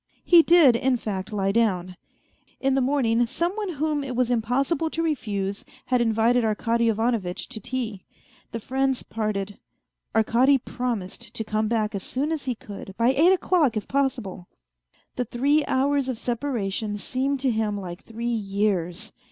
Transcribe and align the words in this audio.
He 0.23 0.41
did, 0.41 0.75
in 0.75 0.97
fact. 0.97 1.31
lie 1.31 1.51
down. 1.51 1.95
In 2.59 2.73
the 2.73 2.81
morning, 2.81 3.27
some 3.27 3.51
one 3.51 3.73
whom 3.73 4.03
it 4.03 4.15
was 4.15 4.31
impossible 4.31 4.89
to 4.89 5.03
refuse 5.03 5.63
had 5.85 6.01
invited 6.01 6.43
Arkady 6.43 6.89
Ivanovitch 6.89 7.47
to 7.49 7.59
tea. 7.59 8.03
The 8.51 8.59
friends 8.59 9.03
parted. 9.03 9.59
Arkady 10.15 10.57
promised 10.57 11.31
to 11.35 11.43
come 11.43 11.67
back 11.67 11.93
as 11.93 12.01
soon 12.01 12.31
as 12.31 12.45
he 12.45 12.55
could, 12.55 12.95
by 12.97 13.09
eight 13.13 13.31
o'clock 13.31 13.77
if 13.77 13.87
possible. 13.87 14.47
The 15.17 15.25
three 15.25 15.63
hours 15.67 16.09
of 16.09 16.17
separation 16.17 16.97
seemed 16.97 17.39
to 17.41 17.51
him 17.51 17.79
like 17.79 18.01
three 18.03 18.25
years. 18.25 19.11